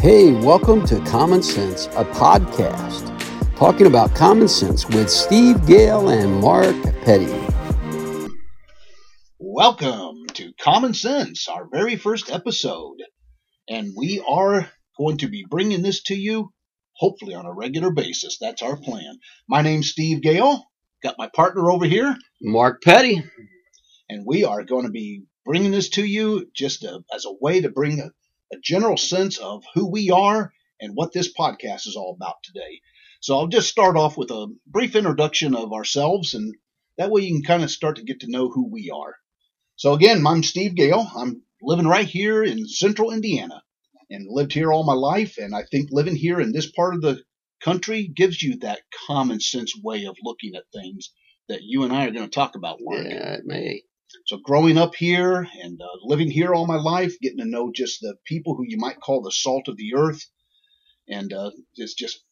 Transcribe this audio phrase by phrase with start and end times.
[0.00, 3.06] Hey, welcome to Common Sense, a podcast
[3.56, 7.30] talking about common sense with Steve Gale and Mark Petty.
[9.38, 12.96] Welcome to Common Sense, our very first episode.
[13.68, 16.50] And we are going to be bringing this to you
[16.96, 18.38] hopefully on a regular basis.
[18.40, 19.18] That's our plan.
[19.50, 20.64] My name's Steve Gale.
[21.02, 23.22] Got my partner over here, Mark Petty.
[24.08, 27.60] And we are going to be bringing this to you just a, as a way
[27.60, 28.08] to bring a,
[28.52, 32.80] a general sense of who we are and what this podcast is all about today.
[33.20, 36.54] So I'll just start off with a brief introduction of ourselves, and
[36.96, 39.16] that way you can kind of start to get to know who we are.
[39.76, 41.10] So again, I'm Steve Gale.
[41.16, 43.62] I'm living right here in central Indiana
[44.10, 45.36] and lived here all my life.
[45.38, 47.22] And I think living here in this part of the
[47.62, 51.12] country gives you that common sense way of looking at things
[51.48, 53.04] that you and I are going to talk about, Mark.
[53.04, 53.82] Yeah, it may.
[54.26, 58.00] So growing up here and uh, living here all my life, getting to know just
[58.00, 60.24] the people who you might call the salt of the earth,
[61.08, 62.24] and uh, it's just,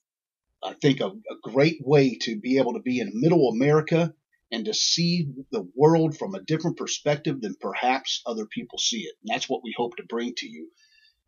[0.62, 4.14] I think, a, a great way to be able to be in Middle America
[4.50, 9.14] and to see the world from a different perspective than perhaps other people see it.
[9.22, 10.70] And that's what we hope to bring to you.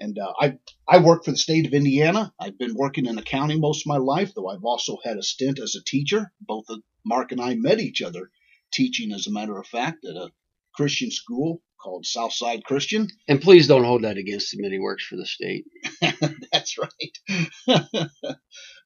[0.01, 2.33] And uh, I I work for the state of Indiana.
[2.41, 5.59] I've been working in accounting most of my life, though I've also had a stint
[5.59, 6.33] as a teacher.
[6.41, 6.67] Both
[7.05, 8.31] Mark and I met each other
[8.73, 10.31] teaching, as a matter of fact, at a
[10.75, 13.09] Christian school called Southside Christian.
[13.29, 15.65] And please don't hold that against him that he works for the state.
[16.53, 18.09] That's right.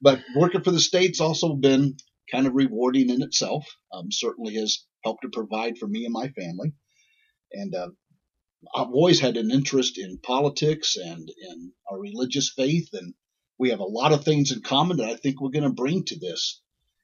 [0.01, 1.97] but working for the state's also been
[2.31, 3.67] kind of rewarding in itself.
[3.93, 6.73] Um, certainly has helped to provide for me and my family.
[7.53, 7.89] And uh,
[8.75, 13.15] I've always had an interest in politics and in our religious faith, and
[13.59, 16.05] we have a lot of things in common that I think we're going to bring
[16.07, 16.61] to this.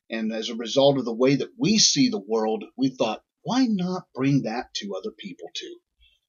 [0.08, 3.66] And as a result of the way that we see the world, we thought, why
[3.66, 5.76] not bring that to other people too?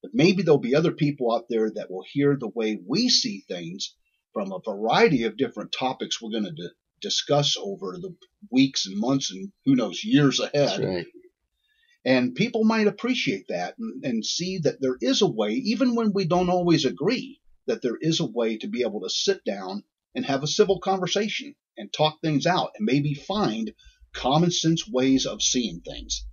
[0.02, 3.44] But maybe there'll be other people out there that will hear the way we see
[3.46, 3.94] things
[4.32, 8.14] from a variety of different topics we're going to discuss over the
[8.50, 10.80] weeks and months and who knows years ahead.
[10.80, 11.06] Right.
[12.04, 16.12] And people might appreciate that and, and see that there is a way, even when
[16.12, 19.84] we don't always agree, that there is a way to be able to sit down
[20.14, 23.72] and have a civil conversation and talk things out and maybe find
[24.12, 26.24] common sense ways of seeing things.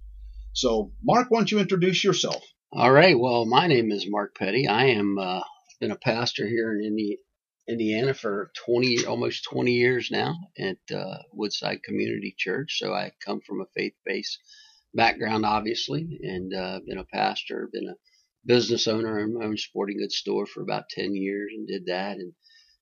[0.54, 2.44] So, Mark, why don't you introduce yourself?
[2.72, 3.18] All right.
[3.18, 4.68] Well, my name is Mark Petty.
[4.68, 5.42] I am uh,
[5.80, 7.20] been a pastor here in Indi-
[7.68, 12.78] Indiana for 20, almost 20 years now at uh, Woodside Community Church.
[12.80, 14.40] So I come from a faith-based
[14.94, 17.96] background, obviously, and uh, been a pastor, been a
[18.46, 22.18] business owner in my own sporting goods store for about 10 years and did that.
[22.18, 22.34] And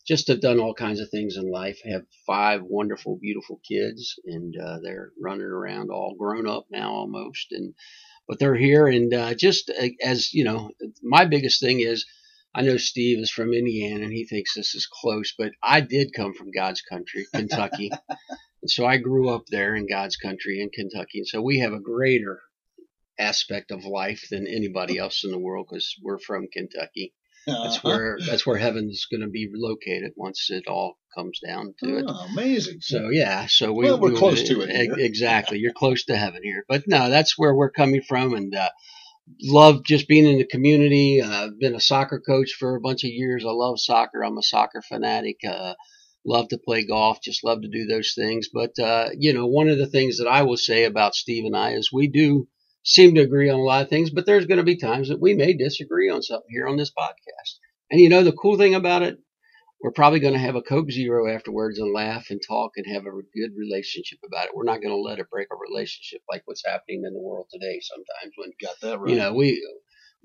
[0.07, 1.79] just have done all kinds of things in life.
[1.85, 6.91] I have five wonderful, beautiful kids, and uh, they're running around, all grown up now
[6.91, 7.73] almost, and
[8.28, 8.88] but they're here.
[8.88, 10.72] And uh, just uh, as you know,
[11.03, 12.06] my biggest thing is,
[12.56, 16.13] I know Steve is from Indiana, and he thinks this is close, but I did
[16.16, 17.91] come from God's country, Kentucky,
[18.62, 21.73] and so I grew up there in God's country in Kentucky, and so we have
[21.73, 22.41] a greater
[23.19, 27.13] aspect of life than anybody else in the world because we're from Kentucky.
[27.47, 27.90] That's uh-huh.
[27.90, 32.06] where that's where heaven's going to be located once it all comes down to it.
[32.08, 32.81] Oh, amazing.
[32.81, 34.69] So yeah, so we, well, we're we, close to it.
[34.69, 34.94] Here.
[34.97, 36.66] Exactly, you're close to heaven here.
[36.68, 38.69] But no, that's where we're coming from, and uh,
[39.44, 41.22] love just being in the community.
[41.22, 43.46] Uh, I've been a soccer coach for a bunch of years.
[43.46, 44.24] I love soccer.
[44.24, 45.38] I'm a soccer fanatic.
[45.47, 45.75] Uh,
[46.25, 47.19] love to play golf.
[47.24, 48.50] Just love to do those things.
[48.53, 51.56] But uh, you know, one of the things that I will say about Steve and
[51.56, 52.47] I is we do
[52.88, 55.20] seem to agree on a lot of things, but there's going to be times that
[55.20, 57.56] we may disagree on something here on this podcast.
[57.92, 59.20] And you know, the cool thing about it,
[59.81, 63.03] we're probably going to have a Coke Zero afterwards and laugh and talk and have
[63.03, 64.52] a good relationship about it.
[64.56, 67.47] We're not going to let it break our relationship like what's happening in the world
[67.52, 69.12] today sometimes when, you, got that right.
[69.12, 69.62] you know, we,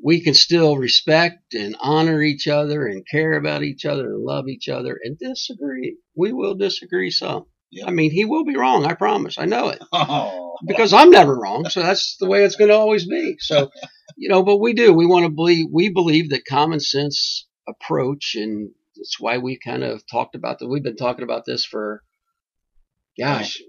[0.02, 4.46] we can still respect and honor each other and care about each other and love
[4.48, 5.96] each other and disagree.
[6.14, 7.46] We will disagree some.
[7.86, 8.84] I mean, he will be wrong.
[8.84, 9.38] I promise.
[9.38, 9.82] I know it.
[9.92, 10.56] Oh.
[10.64, 11.68] Because I'm never wrong.
[11.68, 13.36] So that's the way it's going to always be.
[13.40, 13.70] So,
[14.16, 14.92] you know, but we do.
[14.92, 18.36] We want to believe, we believe that common sense approach.
[18.36, 20.68] And that's why we kind of talked about that.
[20.68, 22.04] We've been talking about this for,
[23.18, 23.60] gosh,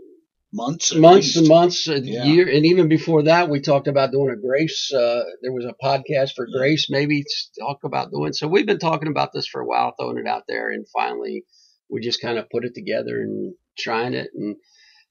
[0.51, 2.25] months, months and months, a yeah.
[2.25, 2.47] year.
[2.47, 4.93] And even before that, we talked about doing a grace.
[4.93, 6.59] Uh, there was a podcast for yeah.
[6.59, 7.23] grace, maybe
[7.59, 8.33] talk about doing.
[8.33, 10.69] So we've been talking about this for a while, throwing it out there.
[10.69, 11.43] And finally,
[11.89, 14.55] we just kind of put it together and trying it and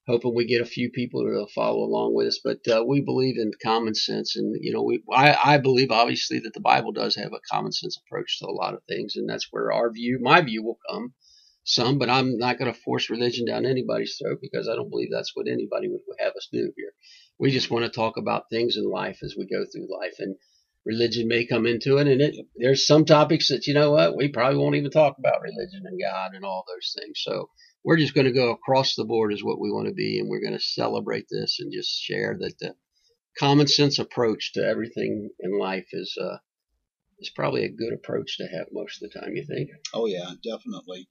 [0.06, 2.41] hoping we get a few people to follow along with us.
[2.43, 6.41] But uh, we believe in common sense, and you know, we I, I believe obviously
[6.41, 9.29] that the Bible does have a common sense approach to a lot of things, and
[9.29, 11.14] that's where our view, my view, will come
[11.64, 11.99] some.
[11.99, 15.32] But I'm not going to force religion down anybody's throat because I don't believe that's
[15.35, 16.93] what anybody would have us do here.
[17.38, 20.35] We just want to talk about things in life as we go through life, and
[20.85, 24.29] religion may come into it, and it there's some topics that you know what we
[24.29, 27.20] probably won't even talk about religion and God and all those things.
[27.23, 27.50] So
[27.84, 30.29] we're just going to go across the board is what we want to be, and
[30.29, 32.75] we're going to celebrate this and just share that the
[33.38, 36.37] common sense approach to everything in life is uh,
[37.19, 39.34] is probably a good approach to have most of the time.
[39.34, 39.70] You think?
[39.94, 41.08] Oh yeah, definitely.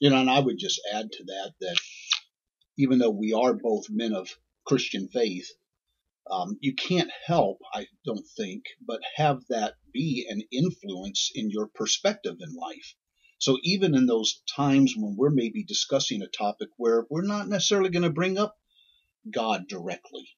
[0.00, 1.78] You know, and I would just add to that that
[2.78, 4.28] even though we are both men of
[4.66, 5.48] Christian faith,
[6.30, 11.66] um, you can't help, I don't think, but have that be an influence in your
[11.66, 12.94] perspective in life.
[13.40, 17.88] So even in those times when we're maybe discussing a topic where we're not necessarily
[17.88, 18.58] going to bring up
[19.30, 20.28] God directly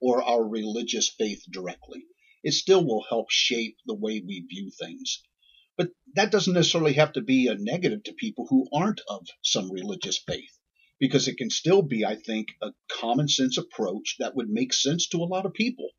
[0.00, 2.06] or our religious faith directly,
[2.42, 5.22] it still will help shape the way we view things.
[5.76, 9.70] But that doesn't necessarily have to be a negative to people who aren't of some
[9.70, 10.58] religious faith
[10.98, 15.06] because it can still be, I think, a common sense approach that would make sense
[15.10, 15.90] to a lot of people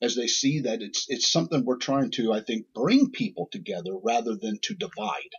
[0.00, 3.96] as they see that it's it's something we're trying to, I think, bring people together
[3.96, 5.32] rather than to divide.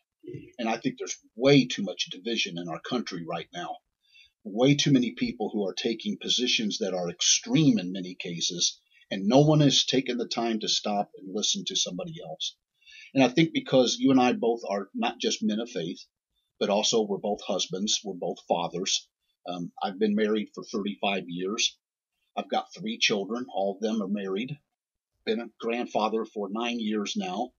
[0.59, 3.77] And I think there's way too much division in our country right now.
[4.43, 8.79] Way too many people who are taking positions that are extreme in many cases,
[9.11, 12.55] and no one has taken the time to stop and listen to somebody else.
[13.13, 16.05] And I think because you and I both are not just men of faith,
[16.59, 19.07] but also we're both husbands, we're both fathers.
[19.47, 21.77] Um, I've been married for 35 years.
[22.35, 24.57] I've got three children, all of them are married.
[25.25, 27.53] Been a grandfather for nine years now.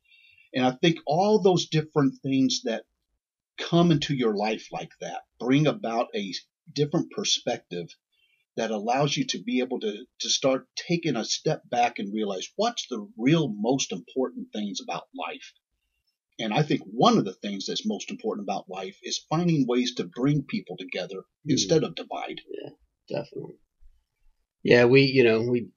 [0.55, 2.85] And I think all those different things that
[3.59, 6.33] come into your life like that bring about a
[6.73, 7.89] different perspective
[8.57, 12.49] that allows you to be able to, to start taking a step back and realize
[12.57, 15.53] what's the real most important things about life.
[16.41, 19.95] And I think one of the things that's most important about life is finding ways
[19.95, 21.51] to bring people together mm.
[21.51, 22.41] instead of divide.
[22.51, 22.71] Yeah,
[23.09, 23.57] definitely.
[24.63, 25.69] Yeah, we, you know, we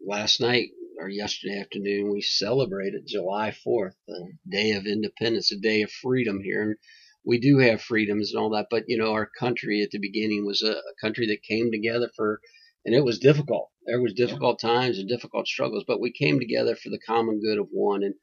[0.00, 0.70] last night
[1.00, 6.40] or yesterday afternoon we celebrated July 4th, the Day of Independence, a day of freedom
[6.42, 6.62] here.
[6.62, 6.76] And
[7.24, 10.44] we do have freedoms and all that, but you know, our country at the beginning
[10.44, 12.40] was a, a country that came together for,
[12.84, 13.70] and it was difficult.
[13.86, 17.58] There was difficult times and difficult struggles, but we came together for the common good
[17.58, 18.02] of one.
[18.02, 18.14] And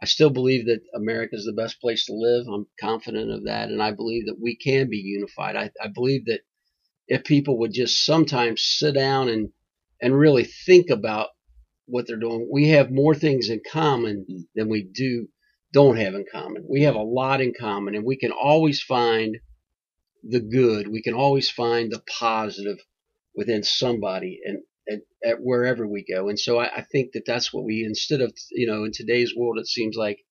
[0.00, 2.46] I still believe that America is the best place to live.
[2.46, 3.70] I'm confident of that.
[3.70, 5.56] And I believe that we can be unified.
[5.56, 6.42] I, I believe that
[7.08, 9.50] if people would just sometimes sit down and,
[10.00, 11.28] and really think about
[11.90, 14.40] what they're doing, we have more things in common hmm.
[14.54, 15.28] than we do
[15.72, 16.64] don't have in common.
[16.68, 19.38] We have a lot in common and we can always find
[20.22, 20.88] the good.
[20.88, 22.78] We can always find the positive
[23.34, 24.40] within somebody.
[24.44, 26.28] And at, at wherever we go.
[26.28, 29.34] And so I, I think that that's what we, instead of, you know, in today's
[29.36, 30.24] world, it seems like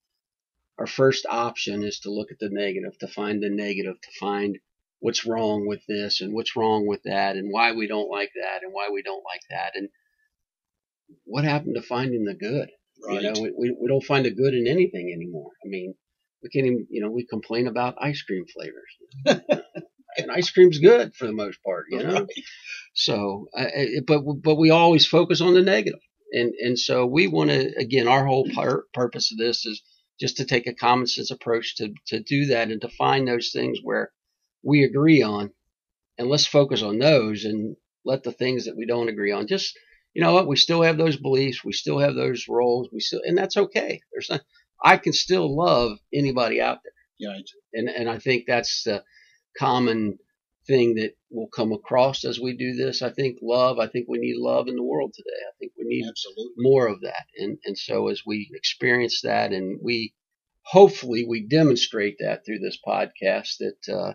[0.78, 4.60] our first option is to look at the negative, to find the negative, to find
[5.00, 8.64] what's wrong with this and what's wrong with that and why we don't like that
[8.64, 9.72] and why we don't like that.
[9.76, 9.90] And
[11.26, 12.70] what happened to finding the good?
[13.06, 13.22] Right.
[13.22, 15.52] You know, we, we, we don't find the good in anything anymore.
[15.66, 15.94] I mean,
[16.44, 19.46] we can't even, you know, we complain about ice cream flavors.
[20.18, 22.14] and ice cream's good for the most part, you know.
[22.14, 22.28] Right.
[22.94, 26.00] So, uh, uh, but but we always focus on the negative,
[26.32, 29.82] and and so we want to again, our whole pur- purpose of this is
[30.20, 33.52] just to take a common sense approach to to do that and to find those
[33.54, 34.12] things where
[34.64, 35.52] we agree on,
[36.18, 39.78] and let's focus on those and let the things that we don't agree on just
[40.20, 43.22] you know what we still have those beliefs we still have those roles we still
[43.24, 44.42] and that's okay there's not
[44.84, 49.02] i can still love anybody out there right and and i think that's the
[49.58, 50.20] common
[50.68, 53.02] thing that will come across as we do this.
[53.02, 55.40] I think love, I think we need love in the world today.
[55.48, 56.54] I think we need Absolutely.
[56.58, 57.26] more of that.
[57.38, 60.14] And, and so as we experience that and we,
[60.64, 64.14] hopefully we demonstrate that through this podcast that, uh,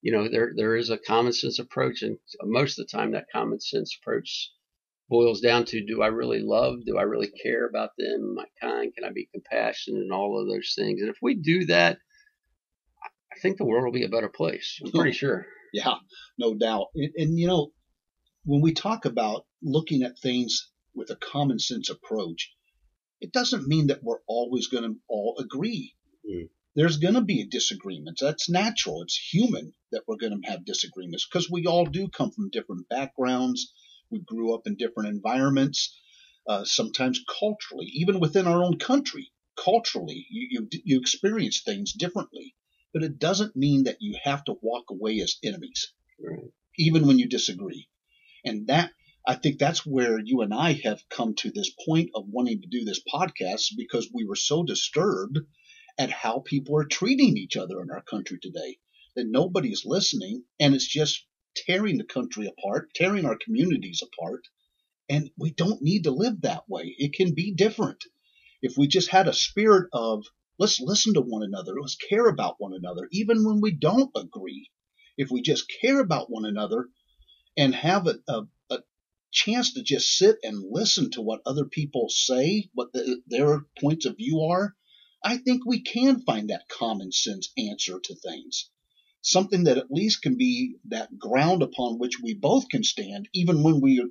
[0.00, 2.02] you know, there, there is a common sense approach.
[2.02, 4.50] And most of the time that common sense approach
[5.12, 6.78] boils down to, do I really love?
[6.86, 8.36] Do I really care about them?
[8.38, 8.94] Am I kind?
[8.94, 11.02] Can I be compassionate and all of those things?
[11.02, 11.98] And if we do that,
[13.30, 14.80] I think the world will be a better place.
[14.82, 15.46] I'm pretty sure.
[15.74, 15.96] Yeah,
[16.38, 16.86] no doubt.
[16.94, 17.72] And, and, you know,
[18.44, 22.50] when we talk about looking at things with a common sense approach,
[23.20, 25.94] it doesn't mean that we're always going to all agree.
[26.28, 26.48] Mm.
[26.74, 28.22] There's going to be disagreements.
[28.22, 29.02] That's natural.
[29.02, 32.88] It's human that we're going to have disagreements because we all do come from different
[32.88, 33.72] backgrounds.
[34.12, 35.98] We grew up in different environments,
[36.46, 39.32] uh, sometimes culturally, even within our own country.
[39.56, 42.54] Culturally, you, you, you experience things differently
[42.92, 46.50] but it doesn't mean that you have to walk away as enemies, right.
[46.76, 47.88] even when you disagree.
[48.44, 48.92] And that,
[49.26, 52.68] I think that's where you and I have come to this point of wanting to
[52.68, 55.38] do this podcast because we were so disturbed
[55.98, 58.78] at how people are treating each other in our country today
[59.14, 64.42] that nobody's listening and it's just tearing the country apart, tearing our communities apart.
[65.08, 66.94] And we don't need to live that way.
[66.98, 68.04] It can be different.
[68.62, 70.24] if we just had a spirit of
[70.58, 74.70] let's listen to one another, let's care about one another, even when we don't agree.
[75.16, 76.88] If we just care about one another
[77.56, 78.78] and have a, a, a
[79.32, 84.06] chance to just sit and listen to what other people say, what the, their points
[84.06, 84.74] of view are,
[85.24, 88.70] I think we can find that common sense answer to things.
[89.22, 93.62] Something that at least can be that ground upon which we both can stand, even
[93.62, 94.04] when we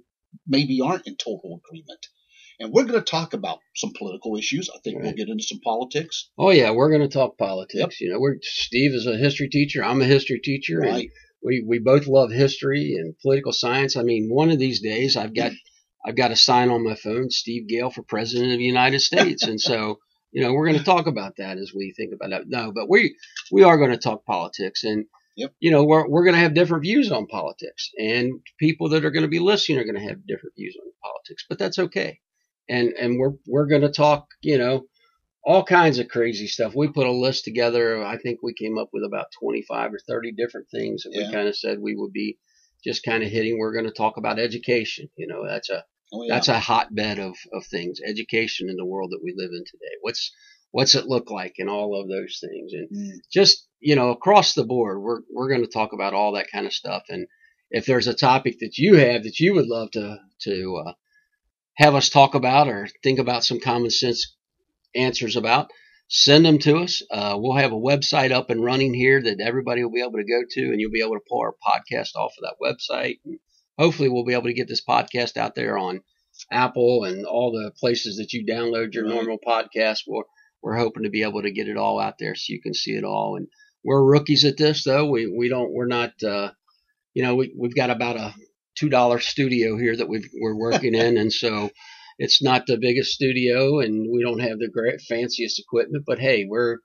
[0.47, 2.07] maybe aren't in total agreement.
[2.59, 4.69] And we're going to talk about some political issues.
[4.69, 5.05] I think right.
[5.05, 6.29] we'll get into some politics.
[6.37, 7.79] Oh yeah, we're going to talk politics.
[7.79, 7.91] Yep.
[7.99, 9.83] You know, we're Steve is a history teacher.
[9.83, 10.93] I'm a history teacher, right.
[10.93, 11.09] and
[11.43, 13.97] we we both love history and political science.
[13.97, 15.51] I mean, one of these days I've got
[16.05, 19.43] I've got a sign on my phone, Steve Gale for President of the United States,
[19.43, 19.97] and so
[20.31, 22.43] you know we're going to talk about that as we think about that.
[22.47, 23.15] No, but we
[23.51, 25.05] we are going to talk politics and.
[25.37, 25.53] Yep.
[25.61, 29.11] You know, we're, we're going to have different views on politics, and people that are
[29.11, 32.19] going to be listening are going to have different views on politics, but that's okay
[32.71, 34.85] and and we're we're going to talk, you know,
[35.43, 36.73] all kinds of crazy stuff.
[36.75, 38.03] We put a list together.
[38.03, 41.27] I think we came up with about 25 or 30 different things that yeah.
[41.27, 42.37] we kind of said we would be
[42.83, 43.59] just kind of hitting.
[43.59, 45.09] We're going to talk about education.
[45.17, 46.33] You know, that's a oh, yeah.
[46.33, 47.99] that's a hotbed of of things.
[48.05, 49.93] Education in the world that we live in today.
[50.01, 50.31] What's
[50.71, 53.17] what's it look like and all of those things and mm.
[53.31, 56.65] just you know across the board we're we're going to talk about all that kind
[56.65, 57.27] of stuff and
[57.71, 60.93] if there's a topic that you have that you would love to to uh,
[61.75, 64.35] have us talk about or think about some common sense
[64.95, 65.71] answers about,
[66.07, 67.01] send them to us.
[67.09, 70.23] Uh, we'll have a website up and running here that everybody will be able to
[70.23, 73.19] go to, and you'll be able to pull our podcast off of that website.
[73.25, 73.39] And
[73.77, 76.01] hopefully, we'll be able to get this podcast out there on
[76.51, 79.13] Apple and all the places that you download your right.
[79.13, 79.99] normal podcast.
[80.07, 80.23] We're,
[80.61, 82.91] we're hoping to be able to get it all out there so you can see
[82.91, 83.35] it all.
[83.35, 83.47] And
[83.83, 85.09] we're rookies at this, though.
[85.09, 86.11] We we don't we're not.
[86.23, 86.51] Uh,
[87.13, 88.33] you know, we, we've got about a
[88.77, 91.69] two dollar studio here that we are working in, and so
[92.17, 96.03] it's not the biggest studio, and we don't have the great fanciest equipment.
[96.05, 96.77] But hey, we're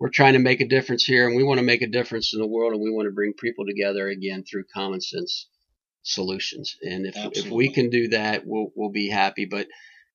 [0.00, 2.40] we're trying to make a difference here, and we want to make a difference in
[2.40, 5.48] the world, and we want to bring people together again through common sense
[6.02, 6.76] solutions.
[6.82, 9.46] And if if we can do that, we'll we'll be happy.
[9.46, 9.68] But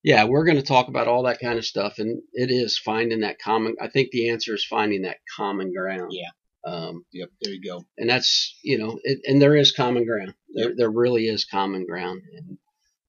[0.04, 3.22] yeah, we're going to talk about all that kind of stuff, and it is finding
[3.22, 3.76] that common.
[3.82, 6.12] I think the answer is finding that common ground.
[6.12, 6.30] Yeah.
[6.66, 7.84] Um, yep, there you go.
[7.98, 10.34] And that's you know, it, and there is common ground.
[10.54, 10.78] There, yep.
[10.78, 12.58] there really is common ground, and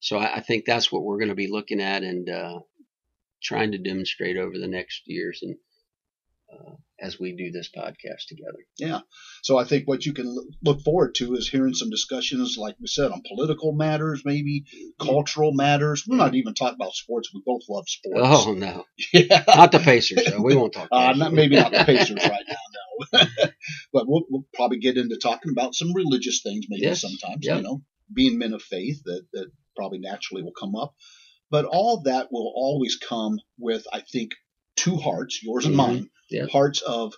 [0.00, 2.58] so I, I think that's what we're going to be looking at and uh,
[3.42, 5.56] trying to demonstrate over the next years and
[6.54, 8.58] uh, as we do this podcast together.
[8.78, 9.00] Yeah.
[9.42, 12.86] So I think what you can look forward to is hearing some discussions, like we
[12.86, 14.64] said, on political matters, maybe
[15.00, 16.04] cultural matters.
[16.06, 17.30] We're not even talking about sports.
[17.34, 18.20] We both love sports.
[18.22, 18.84] Oh no.
[19.12, 19.44] Yeah.
[19.46, 20.24] Not the Pacers.
[20.30, 20.42] Though.
[20.42, 20.88] We won't talk.
[20.90, 22.56] uh, not, maybe not the Pacers right now.
[23.12, 23.20] No.
[23.92, 27.00] but we'll, we'll, probably get into talking about some religious things, maybe yes.
[27.00, 27.38] sometimes.
[27.42, 27.56] Yep.
[27.56, 27.82] You know,
[28.12, 30.94] being men of faith, that that probably naturally will come up.
[31.50, 34.32] But all that will always come with, I think,
[34.76, 35.92] two hearts, yours and mm-hmm.
[35.92, 36.50] mine, yep.
[36.50, 37.14] hearts of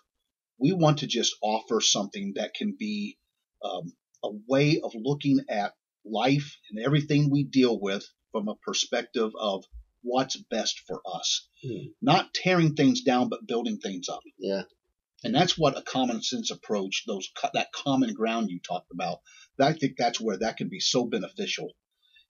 [0.58, 3.18] we want to just offer something that can be
[3.64, 3.92] um,
[4.24, 5.72] a way of looking at
[6.04, 9.64] life and everything we deal with from a perspective of
[10.02, 11.48] what's best for us.
[11.64, 11.92] Mm.
[12.00, 14.20] Not tearing things down, but building things up.
[14.38, 14.62] Yeah.
[15.24, 19.18] And that's what a common sense approach, those that common ground you talked about.
[19.58, 21.72] I think that's where that can be so beneficial,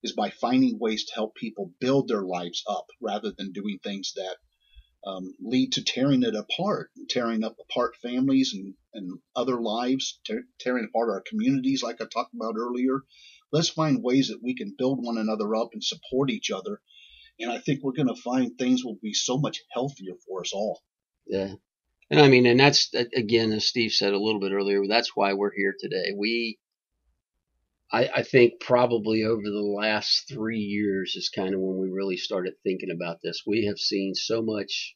[0.02, 4.12] is by finding ways to help people build their lives up rather than doing things
[4.14, 4.36] that
[5.06, 10.20] um, lead to tearing it apart, tearing up apart families and, and other lives,
[10.58, 13.02] tearing apart our communities, like I talked about earlier.
[13.52, 16.80] Let's find ways that we can build one another up and support each other.
[17.38, 20.52] And I think we're going to find things will be so much healthier for us
[20.52, 20.82] all.
[21.26, 21.52] Yeah.
[22.10, 25.34] And I mean, and that's, again, as Steve said a little bit earlier, that's why
[25.34, 26.12] we're here today.
[26.16, 26.58] We,
[27.92, 32.16] I, I think probably over the last three years is kind of when we really
[32.16, 33.42] started thinking about this.
[33.46, 34.95] We have seen so much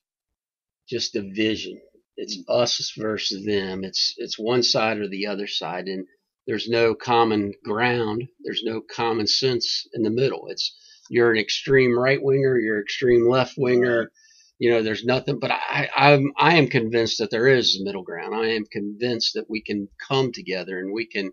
[0.91, 1.81] just division.
[2.17, 3.85] It's us versus them.
[3.85, 6.07] It's it's one side or the other side, and
[6.47, 8.25] there's no common ground.
[8.45, 10.49] There's no common sense in the middle.
[10.49, 10.77] It's
[11.09, 14.11] you're an extreme right winger, you're extreme left winger.
[14.59, 15.39] You know, there's nothing.
[15.41, 18.35] But I I'm I am convinced that there is a middle ground.
[18.35, 21.33] I am convinced that we can come together and we can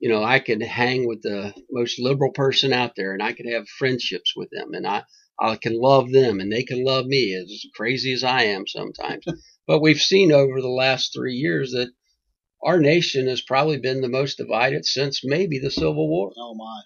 [0.00, 3.46] you know, I could hang with the most liberal person out there and I could
[3.52, 5.02] have friendships with them and I,
[5.40, 9.24] I can love them and they can love me as crazy as I am sometimes.
[9.66, 11.90] but we've seen over the last three years that
[12.62, 16.32] our nation has probably been the most divided since maybe the Civil War.
[16.36, 16.80] Oh my.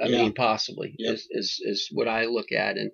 [0.00, 0.22] I yeah.
[0.22, 1.14] mean, possibly yep.
[1.14, 2.78] is, is, is what I look at.
[2.78, 2.92] And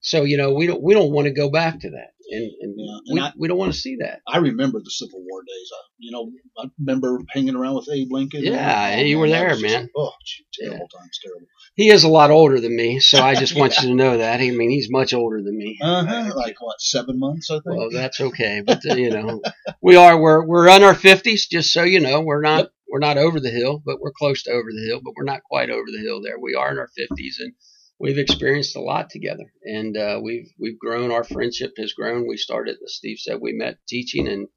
[0.00, 2.11] so, you know, we don't, we don't want to go back to that.
[2.32, 4.20] And, and, Yeah, and we, I- we don't want to see that.
[4.26, 5.70] I remember the Civil War days.
[5.72, 8.42] I, you know, I remember hanging around with Abe Lincoln.
[8.44, 9.88] Yeah, Oh, you were there, just- man.
[9.96, 11.46] oh, gee, terrible times, terrible.
[11.74, 14.40] He is a lot older than me, so I just want you to know that.
[14.40, 15.78] I mean, he's much older than me.
[15.80, 16.32] Uh-huh.
[16.36, 17.50] Like what, seven months?
[17.50, 17.64] I think.
[17.66, 19.40] Well, that's okay, but uh, you know,
[19.80, 21.46] we are we're we're in our fifties.
[21.46, 22.70] Just so you know, we're not Yep.
[22.88, 25.42] we're not over the hill, but we're close to over the hill, but we're not
[25.44, 26.38] quite over the hill there.
[26.38, 27.54] We are in our fifties, and
[28.02, 31.12] we've experienced a lot together, and uh, we've we've grown.
[31.12, 32.28] Our friendship has grown.
[32.28, 34.48] We started, as Steve said, we met teaching, and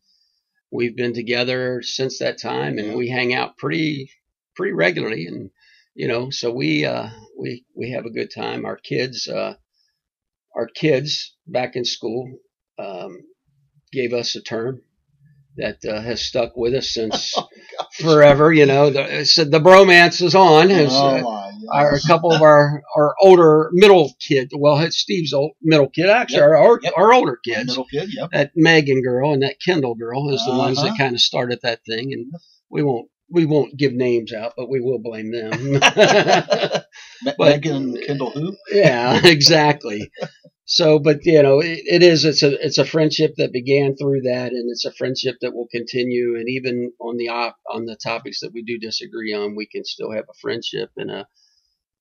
[0.72, 4.12] we've been together since that time, and we hang out pretty
[4.56, 5.52] pretty regularly, and
[5.94, 7.10] you know, so we uh,
[7.40, 8.66] we we have a good time.
[8.66, 9.28] Our kids.
[9.28, 9.56] Uh,
[10.56, 12.32] our kids back in school
[12.80, 13.20] um,
[13.92, 14.82] gave us a term
[15.58, 17.34] that uh, has stuck with us since
[17.80, 18.54] Oh, forever.
[18.54, 20.72] You know, the, the bromance is on.
[20.72, 21.45] As, oh, my, yeah.
[21.72, 26.10] Our, a couple of our, our older middle kid, well, it's Steve's old middle kid,
[26.10, 26.94] actually, Yep, our, our, yep.
[26.98, 27.68] our older kids.
[27.70, 28.30] middle kid, yep.
[28.32, 30.98] That Megan girl and that Kendall girl is the ones that Uh-huh.
[30.98, 32.32] kind of started that thing, and
[32.70, 35.80] we won't we won't give names out, but we will blame them.
[37.38, 38.56] But- Megan and Kendall who?
[38.72, 40.12] yeah, exactly.
[40.68, 42.26] So, but you know, it, it is.
[42.26, 45.68] It's a it's a friendship that began through that, and it's a friendship that will
[45.72, 46.36] continue.
[46.38, 49.84] And even on the op, on the topics that we do disagree on, we can
[49.86, 51.28] still have a friendship and a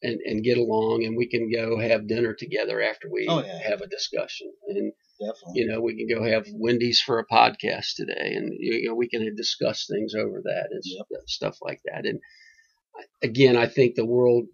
[0.05, 3.69] and and get along, and we can go have dinner together after we Oh, yeah.
[3.71, 4.53] have a discussion.
[4.69, 5.53] And Definitely.
[5.63, 9.09] you know, we can go have Wendy's for a podcast today, and you know, we
[9.09, 11.23] can discuss things over that and Yep.
[11.27, 12.05] stuff like that.
[12.07, 12.21] And
[13.23, 14.45] again, I think the world,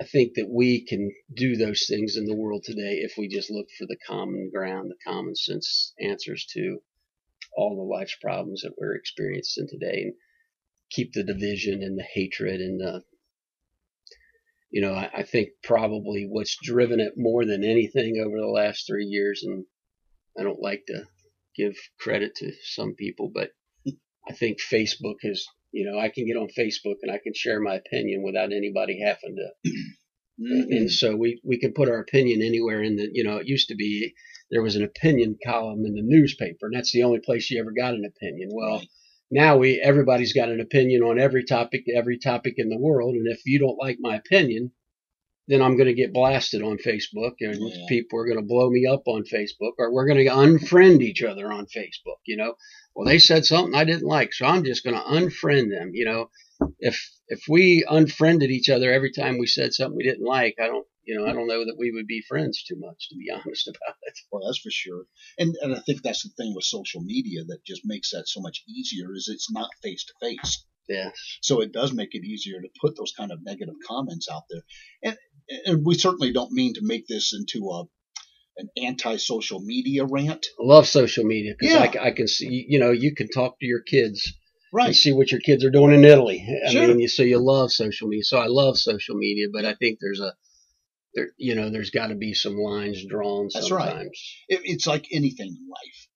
[0.00, 3.50] I think that we can do those things in the world today if we just
[3.50, 6.80] look for the common ground, the common sense answers to
[7.56, 10.14] all the life's problems that we're experiencing today, and
[10.90, 13.02] keep the division and the hatred and the
[14.74, 18.88] you know, I, I think probably what's driven it more than anything over the last
[18.88, 19.64] three years, and
[20.36, 21.04] I don't like to
[21.56, 23.50] give credit to some people, but
[24.28, 27.60] I think Facebook has, you know, I can get on Facebook and I can share
[27.60, 29.70] my opinion without anybody having to.
[30.42, 30.76] Mhm.
[30.76, 33.68] And so we, we can put our opinion anywhere in the, you know, it used
[33.68, 34.12] to be
[34.50, 37.70] there was an opinion column in the newspaper, and that's the only place you ever
[37.70, 38.48] got an opinion.
[38.52, 38.88] Well, Right.
[39.34, 43.26] Now we everybody's got an opinion on every topic, every topic in the world, and
[43.26, 44.70] if you don't like my opinion,
[45.48, 47.86] then I'm going to get blasted on Facebook, and Yeah.
[47.88, 51.22] people are going to blow me up on Facebook, or we're going to unfriend each
[51.22, 52.20] other on Facebook.
[52.26, 52.54] You know,
[52.94, 55.90] well they said something I didn't like, so I'm just going to unfriend them.
[55.94, 56.30] You know,
[56.78, 60.68] if if we unfriended each other every time we said something we didn't like, I
[60.68, 63.30] don't, you know, I don't know that we would be friends too much, to be
[63.34, 64.03] honest about it.
[64.30, 65.06] Well, that's for sure.
[65.38, 68.40] And and I think that's the thing with social media that just makes that so
[68.40, 70.64] much easier is it's not face to face.
[70.88, 71.10] Yeah.
[71.40, 74.62] So it does make it easier to put those kind of negative comments out there.
[75.02, 75.16] And
[75.66, 77.84] and we certainly don't mean to make this into a
[78.56, 80.46] an anti-social media rant.
[80.60, 81.92] I love social media because I Yeah.
[81.92, 84.34] ca- I, can see, you know, you can talk to your kids and
[84.72, 84.94] Right.
[84.94, 86.46] see what your kids are doing in Italy.
[86.66, 86.86] I Sure.
[86.86, 88.22] mean, you, so you love social media.
[88.24, 90.34] So I love social media, but I think there's a,
[91.14, 93.88] there, you know, there's got to be some lines drawn That's right.
[93.88, 94.34] sometimes.
[94.48, 96.08] It, it's like anything in life.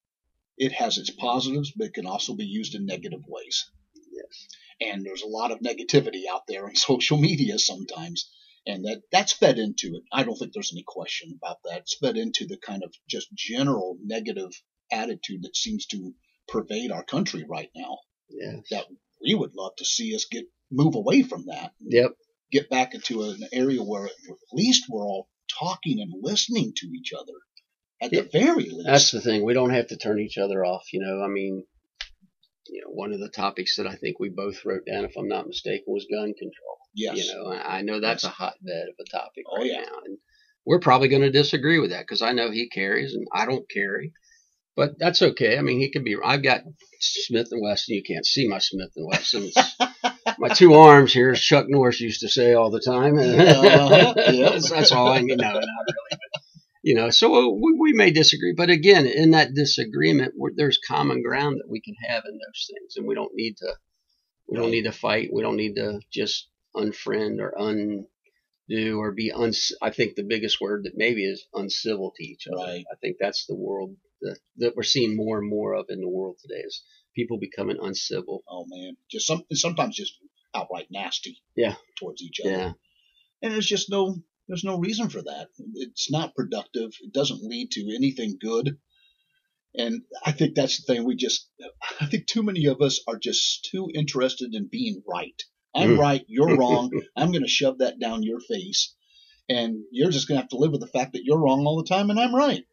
[0.56, 3.70] It has its positives, but it can also be used in negative ways.
[4.12, 4.48] Yes.
[4.80, 8.30] and there's a lot of negativity out there on social media sometimes
[8.66, 11.96] and that that's fed into it i don't think there's any question about that it's
[11.98, 14.50] fed into the kind of just general negative
[14.90, 16.12] attitude that seems to
[16.48, 18.56] pervade our country right now Yeah.
[18.72, 18.86] that
[19.22, 22.12] we would love to see us get move away from that Yep.
[22.52, 24.12] Get back into an area where at
[24.52, 27.32] least we're all talking and listening to each other
[28.00, 29.44] at the very least That's the thing.
[29.44, 30.84] We don't have to turn each other off.
[30.92, 31.64] You know, I mean,
[32.68, 35.28] you know, one of the topics that I think we both wrote down, if I'm
[35.28, 36.78] not mistaken, was gun control.
[36.94, 38.32] yes You know, I know that's Yes.
[38.32, 39.80] a hotbed of a topic Oh, right yeah.
[39.80, 40.18] now, and
[40.66, 43.68] we're probably going to disagree with that because I know he carries and I don't
[43.70, 44.12] carry,
[44.76, 45.56] but that's okay.
[45.56, 46.16] I mean, he could be.
[46.22, 46.60] I've got
[47.00, 47.94] Smith and Wesson.
[47.94, 49.50] You can't see my Smith and Wesson.
[50.38, 53.18] my two arms here, as Chuck Norris used to say all the time.
[53.18, 54.58] Uh-huh, yeah.
[54.70, 55.38] that's, all I need.
[55.38, 55.64] No, not really.
[56.10, 56.18] But,
[56.82, 61.58] you know, so we, we may disagree, but again, in that disagreement, there's common ground
[61.58, 63.74] that we can have in those things, and we don't need to.
[64.48, 65.28] We don't need to fight.
[65.30, 69.72] We don't need to just unfriend or undo or be uns.
[69.82, 72.64] I think the biggest word that maybe is uncivil to each other.
[72.64, 72.84] Right.
[72.90, 76.08] I think that's the world that, that we're seeing more and more of in the
[76.08, 76.82] world today is
[77.14, 78.42] people becoming uncivil.
[78.48, 80.14] oh man just some sometimes just
[80.58, 81.74] outright nasty Yeah.
[81.98, 82.72] towards each other Yeah.
[83.42, 84.16] and there's just no
[84.48, 88.78] there's no reason for that it's not productive it doesn't lead to anything good
[89.74, 91.48] and i think that's the thing we just
[92.00, 95.42] i think too many of us are just too interested in being right
[95.74, 95.98] i'm Mm.
[95.98, 98.94] right you're wrong i'm going to shove that down your face
[99.48, 101.76] and you're just going to have to live with the fact that you're wrong all
[101.82, 102.64] the time and i'm right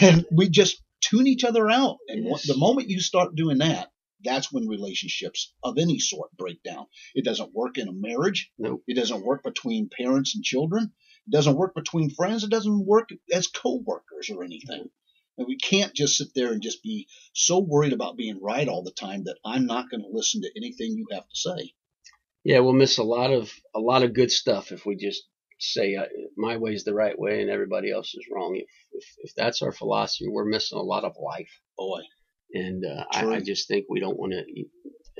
[0.00, 1.96] and we just tune each other out.
[2.08, 2.46] And Yes.
[2.46, 3.90] the moment you start doing that,
[4.24, 6.86] that's when relationships of any sort break down.
[7.14, 8.50] It doesn't work in a marriage.
[8.58, 8.82] Nope.
[8.86, 10.92] It doesn't work between parents and children.
[11.26, 12.44] It doesn't work between friends.
[12.44, 14.90] It doesn't work as co-workers or anything.
[15.38, 18.82] And we can't just sit there and just be so worried about being right all
[18.82, 21.72] the time that I'm not going to listen to anything you have to say.
[22.44, 25.22] Yeah, we'll miss a lot of a lot of good stuff if we just
[25.58, 26.06] say uh,
[26.36, 28.56] my way's the right way and everybody else is wrong.
[28.56, 31.60] If, if if that's our philosophy, we're missing a lot of life.
[31.76, 32.00] Boy,
[32.52, 34.44] And uh, I, I just think we don't want to.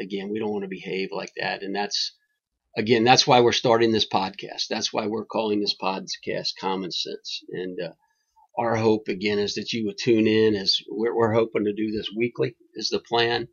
[0.03, 1.63] Again, we don't want to behave like that.
[1.63, 2.17] And that's
[2.77, 4.69] again, that's why we're starting this podcast.
[4.69, 7.43] That's why we're calling this podcast Common Sense.
[7.51, 7.93] And uh,
[8.59, 10.55] our hope again is that you would tune in.
[10.55, 13.49] As we're, we're hoping to do this weekly is the plan.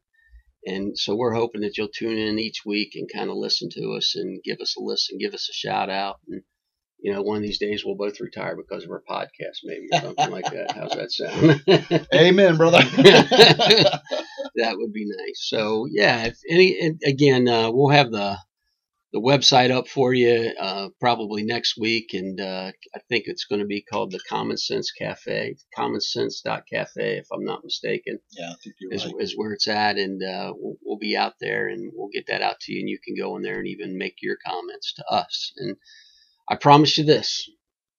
[0.66, 3.94] And so we're hoping that you'll tune in each week and kind of listen to
[3.94, 6.18] us and give us a listen, give us a shout out.
[6.28, 6.44] And,
[7.00, 10.02] you know, one of these days we'll both retire because of our podcast, maybe, or
[10.02, 10.72] something like that.
[10.72, 12.08] How's that sound?
[12.14, 12.80] amen, brother.
[14.56, 15.48] that would be nice.
[15.48, 18.38] So yeah, if any and again, uh, we'll have the
[19.14, 23.62] the website up for you uh, probably next week, and uh, I think it's going
[23.62, 28.76] to be called the Common Sense Cafe, commonsense.cafe, if I'm not mistaken, yeah, I think
[28.80, 29.14] you're is, right.
[29.20, 32.42] is where it's at, and uh, we'll, we'll be out there, and we'll get that
[32.42, 35.06] out to you, and you can go in there and even make your comments to
[35.10, 35.54] us.
[35.58, 35.78] And
[36.50, 37.50] I promise you this: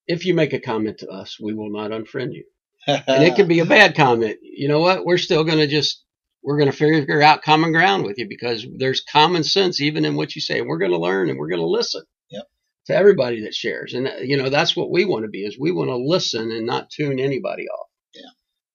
[0.07, 2.45] if you make a comment to us, we will not unfriend you
[2.89, 4.39] and it can be a bad comment.
[4.43, 5.05] You know what?
[5.05, 6.05] We're still going to just
[6.43, 10.15] we're going to figure out common ground with you because there's common sense even in
[10.15, 10.61] what you say.
[10.63, 12.45] We're going to learn and we're going to listen Yep.
[12.87, 15.59] to everybody that shares, and uh, you know that's what we want to be is
[15.59, 17.87] we want to listen and not tune anybody off.
[18.15, 18.31] Yeah.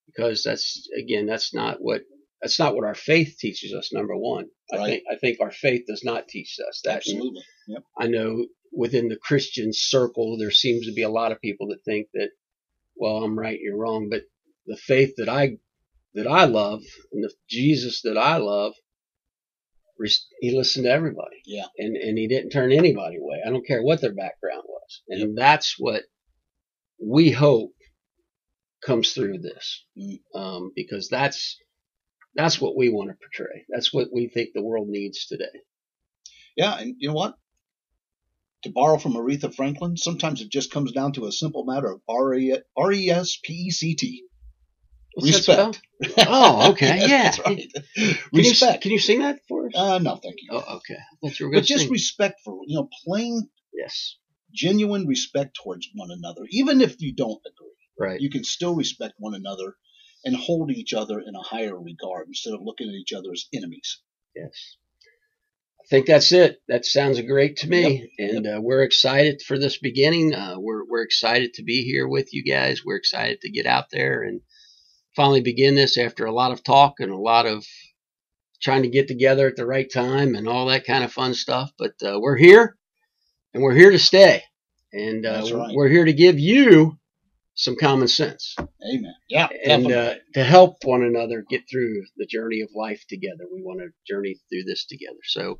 [0.07, 2.01] Because that's again that's not what
[2.41, 3.91] that's not what our faith teaches us.
[3.93, 6.97] Number one, I think I think our faith does not teach us that.
[6.97, 7.43] Absolutely.
[7.67, 7.83] Yep.
[7.99, 11.83] I know within the Christian circle, there seems to be a lot of people that
[11.83, 12.29] think that,
[12.95, 14.09] well, I'm right, you're wrong.
[14.09, 14.23] But
[14.65, 15.57] the faith that I
[16.13, 16.81] that I love
[17.11, 18.73] and the Jesus that I love,
[20.39, 21.41] he listened to everybody.
[21.45, 21.65] Yeah.
[21.77, 23.41] And and he didn't turn anybody away.
[23.45, 25.01] I don't care what their background was.
[25.07, 26.03] And that's what
[27.01, 27.71] we hope
[28.85, 29.85] comes through this,
[30.35, 31.57] um, because that's
[32.35, 33.65] that's what we want to portray.
[33.69, 35.45] That's what we think the world needs today.
[36.55, 37.35] Yeah, and you know what?
[38.63, 42.01] To borrow from Aretha Franklin, sometimes it just comes down to a simple matter of
[42.07, 44.23] R E R E S P E C T.
[45.15, 46.27] What's that Respect.
[46.27, 47.23] Oh, okay, yeah.
[47.23, 47.71] That's right.
[47.95, 48.75] Can Respect.
[48.75, 49.73] You, can you sing that for us?
[49.75, 50.49] Uh, no, thank you.
[50.51, 50.95] oh, okay.
[50.95, 54.17] I thought you were but just respect for, you know, plain, yes,
[54.53, 56.47] genuine respect towards one another.
[56.49, 58.19] Even if you don't agree, right.
[58.19, 59.75] you can still respect one another
[60.25, 63.45] and hold each other in a higher regard instead of looking at each other as
[63.53, 64.01] enemies.
[64.35, 64.77] Yes.
[65.83, 66.61] I think that's it.
[66.69, 70.33] That sounds great to me, and uh, we're excited for this beginning.
[70.33, 72.85] Uh, we're we're excited to be here with you guys.
[72.85, 74.39] We're excited to get out there and
[75.13, 77.65] finally begin this after a lot of talk and a lot of
[78.61, 81.69] trying to get together at the right time and all that kind of fun stuff.
[81.77, 82.77] But uh, we're here,
[83.53, 84.41] and we're here to stay,
[84.93, 85.75] and uh, right.
[85.75, 86.97] we're here to give you
[87.55, 88.55] some common sense.
[88.59, 89.13] Amen.
[89.29, 93.45] Yeah, and uh, to help one another get through the journey of life together.
[93.51, 95.19] We want to journey through this together.
[95.25, 95.59] So,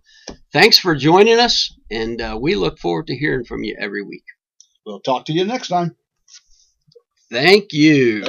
[0.51, 4.25] thanks for joining us, and uh, we look forward to hearing from you every week.
[4.85, 5.95] we'll talk to you next time.
[7.31, 8.23] Thank you.